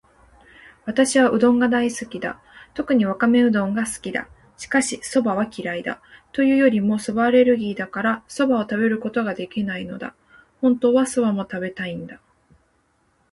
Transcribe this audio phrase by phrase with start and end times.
[0.87, 2.41] 私はうどんが大好きだ。
[2.73, 4.27] 特にわかめうどんが好きだ。
[4.57, 6.01] しかし、蕎麦は嫌いだ。
[6.31, 10.15] というよりも蕎麦アレルギーだから、蕎麦を食べることができないのだ。
[10.59, 12.19] 本当は蕎麦も食べたいんだ。